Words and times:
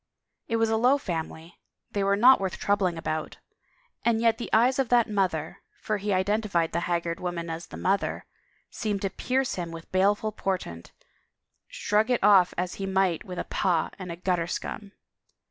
It 0.47 0.55
was 0.55 0.71
a 0.71 0.77
low 0.77 0.97
family— 0.97 1.59
they 1.91 2.03
were 2.03 2.15
not 2.15 2.41
worth 2.41 2.57
troubling 2.57 2.97
about, 2.97 3.37
and 4.03 4.19
yet 4.19 4.39
the 4.39 4.49
eyes 4.51 4.79
of 4.79 4.89
that 4.89 5.07
mother, 5.07 5.59
for 5.79 5.97
he 5.97 6.11
identified 6.11 6.71
the 6.71 6.79
haggard 6.89 7.19
woman 7.19 7.51
as 7.51 7.67
the 7.67 7.77
mother, 7.77 8.25
seemed 8.71 9.03
to 9.03 9.11
pierce 9.11 9.53
him 9.61 9.69
with 9.69 9.91
baleful 9.91 10.31
portent, 10.31 10.91
shrug 11.67 12.09
it 12.09 12.23
off 12.23 12.51
as 12.57 12.73
he 12.81 12.87
might 12.87 13.25
with 13.25 13.37
a" 13.37 13.43
Pah! 13.59 13.91
Gutterscum 13.99 14.93